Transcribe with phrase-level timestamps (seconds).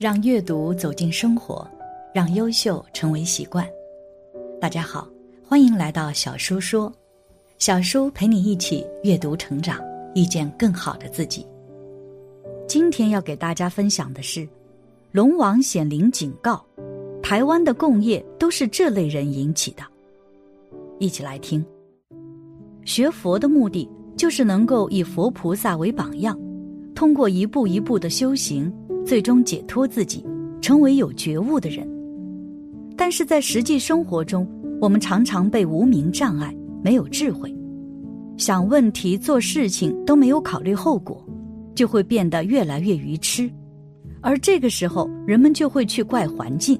[0.00, 1.70] 让阅读走进生活，
[2.14, 3.68] 让优秀成为习惯。
[4.58, 5.06] 大家好，
[5.46, 6.90] 欢迎来到小叔说，
[7.58, 9.78] 小叔陪你一起阅读成长，
[10.14, 11.46] 遇见更好的自己。
[12.66, 14.48] 今天要给大家分享的是，
[15.12, 16.64] 龙王显灵警告，
[17.22, 19.82] 台湾的共业都是这类人引起的。
[20.98, 21.62] 一起来听。
[22.86, 23.86] 学佛的目的
[24.16, 26.40] 就是能够以佛菩萨为榜样，
[27.00, 28.70] 通过一步一步的修行。
[29.06, 30.22] 最终解脱自己，
[30.60, 31.88] 成为有觉悟的人。
[32.94, 34.46] 但是在实际生活中，
[34.82, 37.56] 我们常常被无名障碍，没有智慧，
[38.36, 41.26] 想问题、做事情都没有考虑后果，
[41.74, 43.50] 就会变得越来越愚痴。
[44.20, 46.78] 而这个时候，人们就会去怪环境。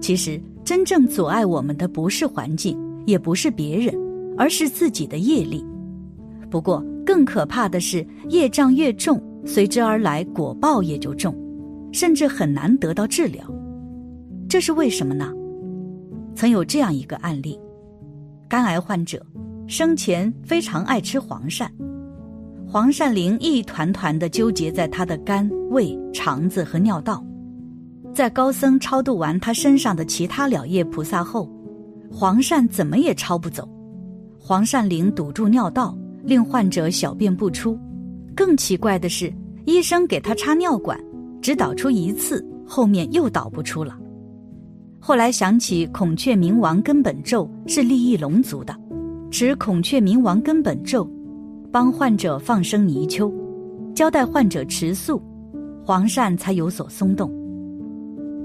[0.00, 3.92] 其实，真正阻碍我们的不是环境，也不是别人，
[4.38, 5.66] 而是自己的业力。
[6.48, 9.22] 不过，更可怕的是，业障越重。
[9.46, 11.32] 随之而来，果报也就重，
[11.92, 13.44] 甚至很难得到治疗。
[14.48, 15.32] 这是为什么呢？
[16.34, 17.56] 曾有这样一个案例：
[18.48, 19.24] 肝癌患者
[19.68, 21.68] 生前非常爱吃黄鳝，
[22.66, 27.24] 黄鳝灵一团团的纠结在他的肝、胃、肠子和尿道。
[28.12, 31.48] 在高僧超度完他身上的其他了业菩萨后，
[32.10, 33.68] 黄鳝怎么也超不走，
[34.40, 37.78] 黄鳝灵堵住尿道，令患者小便不出。
[38.34, 39.32] 更奇怪的是，
[39.64, 40.98] 医生给他插尿管，
[41.40, 43.96] 只导出一次，后面又导不出了。
[44.98, 48.76] 后来想起孔雀明王根本咒是利益龙族的，
[49.30, 51.08] 持孔雀明王根本咒，
[51.70, 53.32] 帮患者放生泥鳅，
[53.94, 55.22] 交代患者吃素，
[55.84, 57.30] 黄鳝才有所松动。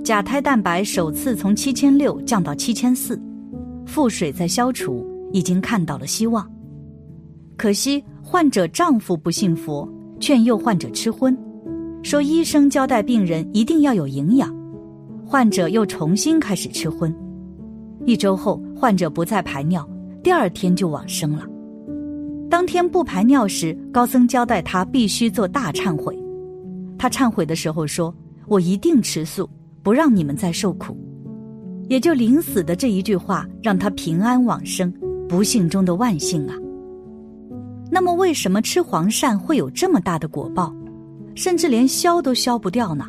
[0.03, 3.19] 甲胎蛋白首次从七千六降到七千四，
[3.85, 6.50] 腹水在消除，已经看到了希望。
[7.61, 8.03] 可惜。
[8.23, 9.87] 患者丈夫不信佛，
[10.19, 11.37] 劝诱患者吃荤，
[12.01, 14.51] 说医生交代病人一定要有营养。
[15.23, 17.13] 患者又重新开始吃荤。
[18.05, 19.87] 一周后，患者不再排尿，
[20.23, 21.45] 第二天就往生了。
[22.49, 26.17] 当天不排尿时，高僧交代他必须做大忏悔。
[26.97, 28.11] 他忏悔的时候说
[28.47, 29.47] ：“我一定吃素，
[29.83, 30.97] 不让你们再受苦。”
[31.89, 34.91] 也就临死的这一句话，让他平安往生。
[35.27, 36.55] 不幸中的万幸啊！
[37.93, 40.73] 那么，为什么吃黄鳝会有这么大的果报，
[41.35, 43.05] 甚至连消都消不掉呢？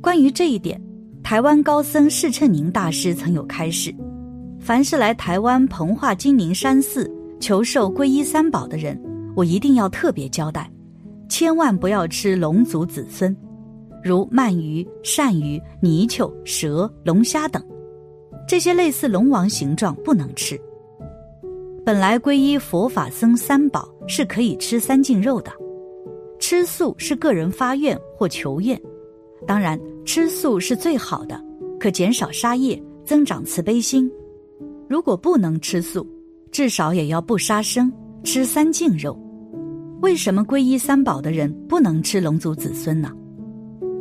[0.00, 0.82] 关于这一点，
[1.22, 3.94] 台湾高僧释称宁大师曾有开示：
[4.58, 9.00] 凡是来台湾蓬化金明山寺求受皈依三宝的人，
[9.36, 10.68] 我一定要特别交代，
[11.28, 13.34] 千万不要吃龙族子孙，
[14.02, 17.62] 如鳗鱼、鳝鱼、泥鳅、蛇、龙虾等，
[18.48, 20.60] 这些类似龙王形状不能吃。
[21.84, 25.50] 本来皈依佛法僧三宝是可以吃三净肉的，
[26.38, 28.80] 吃素是个人发愿或求愿，
[29.46, 31.42] 当然吃素是最好的，
[31.78, 34.10] 可减少杀业，增长慈悲心。
[34.88, 36.06] 如果不能吃素，
[36.52, 37.90] 至少也要不杀生，
[38.24, 39.18] 吃三净肉。
[40.02, 43.10] 为什么皈依三宝的人不能吃龙族子孙呢？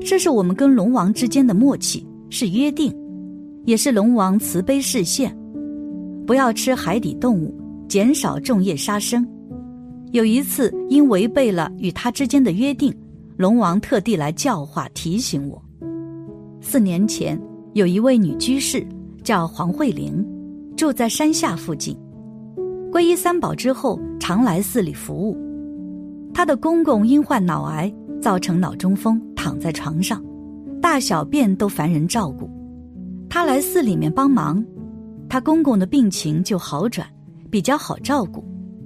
[0.01, 2.93] 这是我们跟龙王之间的默契，是约定，
[3.65, 5.35] 也是龙王慈悲示现，
[6.27, 7.57] 不要吃海底动物。
[7.89, 9.27] 减少众业杀生。
[10.11, 12.95] 有一次，因违背了与他之间的约定，
[13.35, 15.59] 龙王特地来教化提醒我。
[16.61, 17.39] 四年前，
[17.73, 18.85] 有一位女居士
[19.23, 20.23] 叫黄慧玲，
[20.77, 21.97] 住在山下附近。
[22.91, 25.35] 皈依三宝之后，常来寺里服务。
[26.31, 30.23] 她的公公因患脑癌，造成脑中风，躺在床上，
[30.79, 32.47] 大小便都烦人照顾。
[33.29, 34.63] 她来寺里面帮忙，
[35.27, 37.07] 她公公的病情就好转。
[37.49, 38.43] 比较好照顾，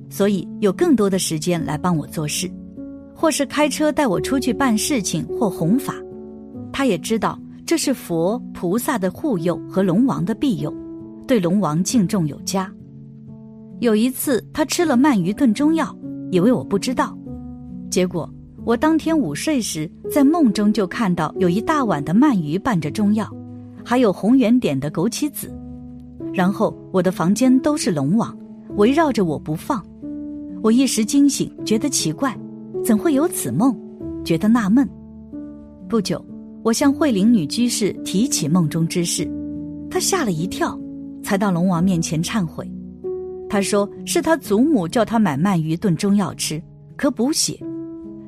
[0.09, 2.49] 所以有更多的时间来帮我做事，
[3.15, 5.95] 或是开车带我出去办事情或弘法。
[6.71, 10.73] 他也知道这是佛菩萨的护佑和龙王的庇佑，
[11.27, 12.71] 对龙王敬重有加。
[13.79, 15.95] 有一次，他吃了鳗鱼炖中药，
[16.31, 17.17] 以为我不知道，
[17.89, 18.29] 结果
[18.65, 23.29] 我当天午睡时，在梦中就看到有一大碗的鳗鱼拌着中药，
[23.83, 25.53] 还有红圆点的枸杞子，
[26.33, 28.35] 然后我的房间都是龙王。
[28.75, 29.85] 围绕着我不放，
[30.63, 32.35] 我一时惊醒，觉得奇怪，
[32.83, 33.75] 怎会有此梦？
[34.23, 34.87] 觉得纳闷。
[35.87, 36.23] 不久，
[36.63, 39.29] 我向慧灵女居士提起梦中之事，
[39.91, 40.75] 她吓了一跳，
[41.21, 42.67] 才到龙王面前忏悔。
[43.47, 46.59] 她说是她祖母叫她买鳗鱼炖中药吃，
[46.95, 47.59] 可补血。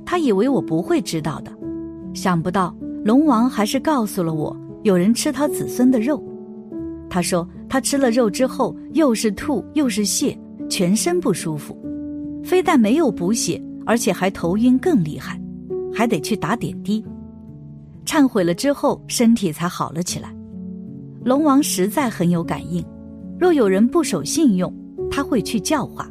[0.05, 1.51] 她以为我不会知道的，
[2.13, 6.23] 想不到龙王还是告诉了我，有人吃他子孙的肉。
[7.09, 7.47] 他说。
[7.67, 10.37] 他吃了肉之后，又是吐又是泻，
[10.69, 11.77] 全身不舒服，
[12.43, 15.39] 非但没有补血，而且还头晕更厉害，
[15.93, 17.03] 还得去打点滴。
[18.05, 20.33] 忏悔了之后，身体才好了起来。
[21.23, 22.85] 龙王实在很有感应，
[23.39, 24.71] 若有人不守信用，
[25.09, 26.07] 他会去教化。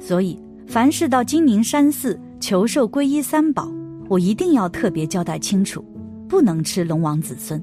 [0.00, 3.70] 所以，凡是到金陵山寺求受皈依三宝，
[4.08, 5.84] 我一定要特别交代清楚，
[6.26, 7.62] 不能吃龙王子孙。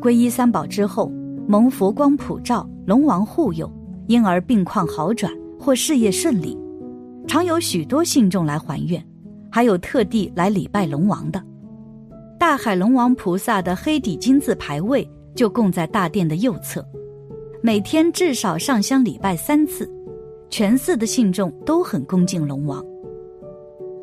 [0.00, 1.12] 皈依三宝之后，
[1.50, 3.72] 蒙佛光普照，龙王护佑，
[4.06, 6.54] 因而病况好转或事业顺利，
[7.26, 9.02] 常有许多信众来还愿，
[9.50, 11.42] 还有特地来礼拜龙王的。
[12.38, 16.86] 大海龙王菩萨的黑底金字牌位就供在大殿的右侧，
[17.62, 19.90] 每天至少上香礼拜三次，
[20.50, 22.84] 全寺的信众都很恭敬龙王。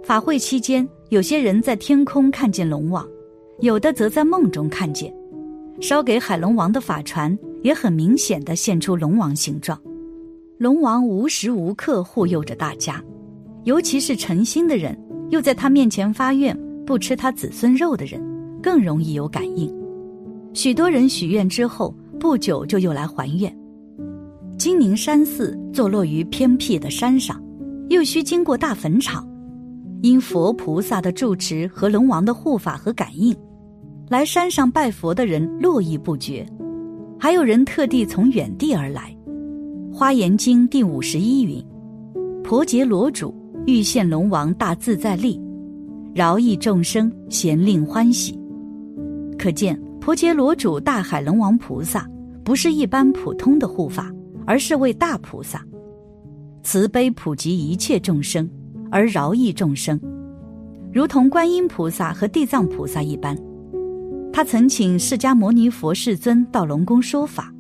[0.03, 3.07] 法会期间，有些人在天空看见龙王，
[3.59, 5.15] 有的则在梦中看见。
[5.81, 9.80] 烧给海龙王的法船也很明显的现出龙王形状，
[10.57, 13.04] 龙王无时无刻护佑着大家，
[13.66, 14.98] 尤其是诚心的人，
[15.30, 18.22] 又在他面前发愿不吃他子孙肉的人，
[18.63, 19.74] 更容易有感应。
[20.54, 23.54] 许多人许愿之后，不久就又来还愿。
[24.57, 27.44] 金陵山寺坐落于偏僻的山上，
[27.89, 29.27] 又需经过大坟场，
[30.01, 33.36] 因佛菩萨的住持和龙王的护法和感应。
[34.07, 36.45] 来山上拜佛的人络绎不绝，
[37.19, 39.15] 还有人特地从远地而来。
[39.95, 41.63] 《花严经》第五十一云
[42.43, 43.33] ：“婆伽罗主
[43.65, 45.41] 欲现龙王大自在力，
[46.13, 48.39] 饶益众生，咸令欢喜。”
[49.39, 52.07] 可见婆伽罗主大海龙王菩萨
[52.43, 54.13] 不是一般普通的护法，
[54.45, 55.65] 而是位大菩萨，
[56.61, 58.47] 慈悲普及一切众生，
[58.91, 59.99] 而饶益众生，
[60.93, 63.35] 如同观音菩萨和地藏菩萨一般。
[64.35, 67.53] 他曾请释迦牟尼佛世尊到龙宫说法，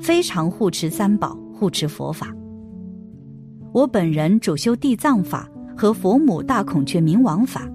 [0.00, 2.34] 非常护持三宝，护持佛法。
[3.74, 7.70] 我本人主修地藏法和佛母大孔雀明王法，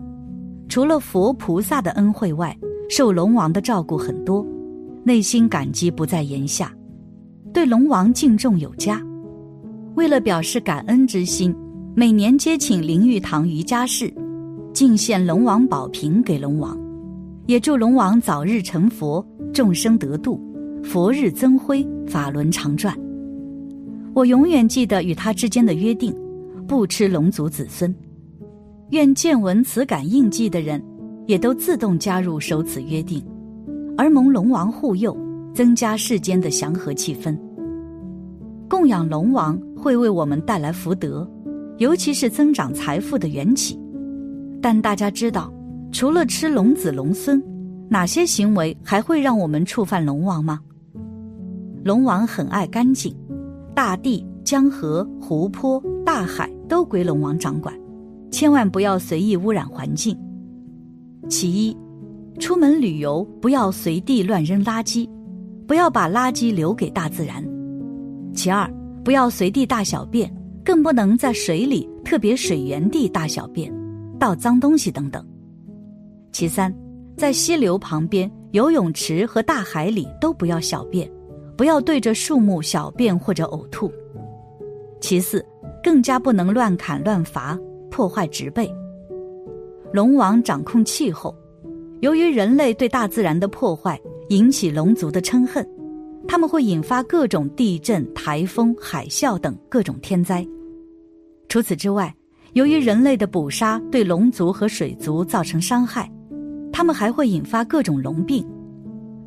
[0.67, 2.57] 除了佛菩萨的恩惠外，
[2.89, 4.43] 受龙王的照顾很多，
[5.03, 6.73] 内心感激不在言下，
[7.53, 8.99] 对龙王敬重有加。
[9.93, 11.55] 为了表示感恩之心，
[11.93, 14.11] 每年接请灵玉堂瑜伽士，
[14.73, 16.75] 敬献龙王宝瓶给龙王。
[17.49, 20.39] 也祝龙王早日成佛，众生得度，
[20.83, 22.95] 佛日增辉，法轮常转。
[24.13, 26.15] 我永远记得与他之间的约定，
[26.67, 27.91] 不吃龙族子孙。
[28.91, 30.79] 愿见闻此感应记的人，
[31.25, 33.19] 也都自动加入守此约定，
[33.97, 35.17] 而蒙龙王护佑，
[35.51, 37.35] 增加世间的祥和气氛。
[38.69, 41.27] 供养龙王会为我们带来福德，
[41.79, 43.75] 尤其是增长财富的缘起。
[44.61, 45.51] 但大家知道。
[45.91, 47.43] 除了吃龙子龙孙，
[47.89, 50.59] 哪些行为还会让我们触犯龙王吗？
[51.83, 53.15] 龙王很爱干净，
[53.73, 57.73] 大地、江河、湖泊、大海都归龙王掌管，
[58.31, 60.17] 千万不要随意污染环境。
[61.27, 61.75] 其一，
[62.39, 65.09] 出门旅游不要随地乱扔垃圾，
[65.65, 67.43] 不要把垃圾留给大自然。
[68.33, 68.71] 其二，
[69.03, 70.31] 不要随地大小便，
[70.63, 73.73] 更不能在水里，特别水源地大小便，
[74.19, 75.25] 倒脏东西等等。
[76.31, 76.73] 其三，
[77.17, 81.09] 在溪流旁边、游泳池和大海里都不要小便，
[81.57, 83.91] 不要对着树木小便或者呕吐。
[85.01, 85.45] 其四，
[85.83, 87.57] 更加不能乱砍乱伐，
[87.89, 88.69] 破坏植被。
[89.91, 91.35] 龙王掌控气候，
[92.01, 95.67] 由于人类对大自然的破坏，引起龙族的嗔恨，
[96.27, 100.45] 他们会引发各种地震、台风、海啸等各种天灾。
[101.47, 102.13] 除此之外，
[102.53, 106.09] 由于人类的捕杀，对龙族和水族造成伤害。
[106.79, 108.41] 它们还会引发各种龙病，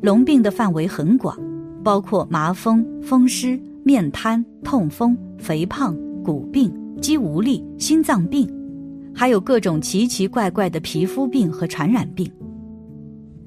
[0.01, 1.37] 龙病的范围很广，
[1.83, 8.51] 包括麻风、风湿、面瘫、痛风、肥胖、骨病、肌无力、心脏病，
[9.13, 12.27] 还有各种奇奇怪怪的皮肤病和传染病。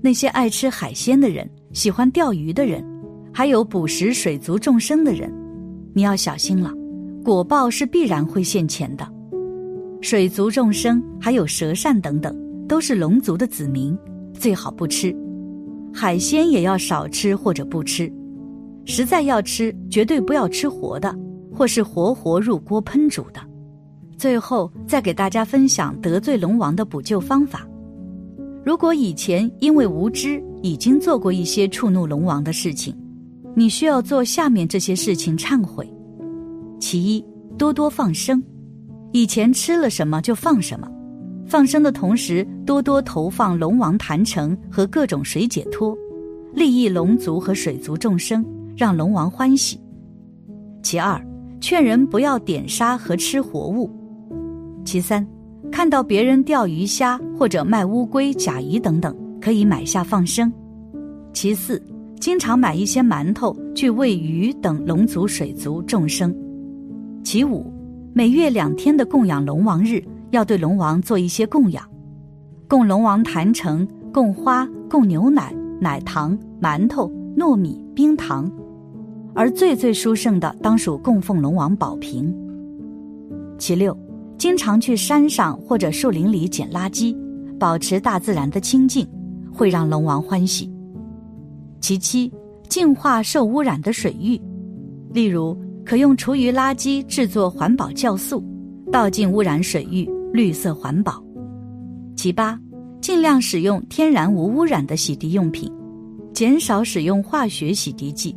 [0.00, 2.84] 那些爱吃海鲜的人、喜欢钓鱼的人，
[3.34, 5.28] 还有捕食水族众生的人，
[5.92, 6.72] 你要小心了，
[7.24, 9.04] 果报是必然会现前的。
[10.00, 12.45] 水族众生还有蛇善等等。
[12.68, 13.96] 都是龙族的子民，
[14.32, 15.14] 最好不吃
[15.92, 18.12] 海鲜，也要少吃或者不吃。
[18.84, 21.16] 实在要吃，绝对不要吃活的，
[21.52, 23.40] 或是活活入锅烹煮的。
[24.16, 27.66] 最后再给大家分享得罪龙王的补救方法。
[28.64, 32.96] 如果以前因为无知已经做过一些触怒龙王的事情，
[33.54, 35.88] 你需要做下面这些事情忏悔：
[36.80, 37.24] 其一，
[37.56, 38.42] 多多放生，
[39.12, 40.88] 以前吃了什么就放什么。
[41.46, 45.96] 放生的同时，多多投放龙王坛城和各种水解脱，
[46.52, 48.44] 利益龙族和水族众生，
[48.76, 49.80] 让龙王欢喜。
[50.82, 51.24] 其二，
[51.60, 53.88] 劝人不要点杀和吃活物。
[54.84, 55.24] 其三，
[55.70, 60.52] 看到别人钓鱼虾或者卖乌龟、甲鱼等等，可以买下放生。
[61.32, 61.80] 其四，
[62.18, 66.34] 经常买一些馒头去喂鱼等龙族、水族众生。
[67.22, 67.72] 其五，
[68.12, 71.84] 每月两天的供养龙王日，要对龙王做一些供养，
[72.68, 78.50] 供龙王坛城，供花，供牛奶、奶糖、馒头、糯米、冰糖。
[79.34, 82.34] 而最最殊胜的，当属供奉龙王宝瓶。
[83.58, 83.96] 其六，
[84.38, 87.16] 经常去山上或者树林里捡垃圾，
[87.58, 89.06] 保持大自然的清净，
[89.52, 90.72] 会让龙王欢喜。
[91.80, 92.32] 其七，
[92.68, 94.40] 净化受污染的水域，
[95.12, 98.42] 例如可用厨余垃圾制作环保酵素，
[98.90, 101.24] 倒进污染水域，绿色环保。
[102.14, 102.60] 其八，
[103.00, 105.72] 尽量使用天然无污染的洗涤用品，
[106.34, 108.36] 减少使用化学洗涤剂，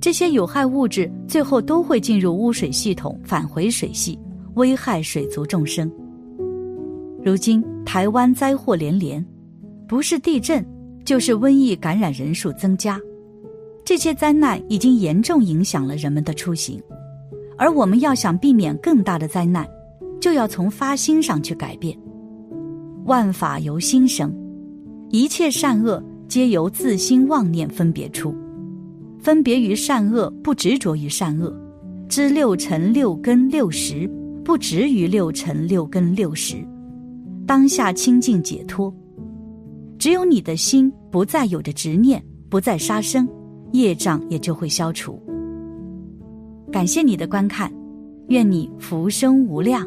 [0.00, 4.18] 这些有害物质最后都会进入污水系统，返回水系。
[4.54, 5.88] 危害水族众生。
[7.22, 9.24] 如今台湾灾祸连连，
[9.86, 10.66] 不是地震，
[11.04, 12.98] 就是瘟疫感染人数增加，
[13.84, 16.82] 这些灾难已经严重影响了人们的出行。
[17.56, 19.64] 而我们要想避免更大的灾难，
[20.20, 21.98] 就要从发心上去改变。
[23.04, 24.32] 万法由心生，
[25.10, 28.34] 一切善恶皆由自心妄念分别出，
[29.18, 31.54] 分别于善恶，不执着于善恶，
[32.08, 34.10] 知六尘六根六识。
[34.44, 36.56] 不执于六尘六根六识，
[37.46, 38.90] 当下清净解脱。
[39.98, 43.28] 只有你的心不再有着执念，不再杀生，
[43.72, 45.22] 业障也就会消除。
[46.72, 47.70] 感谢你的观看，
[48.28, 49.86] 愿你福生无量。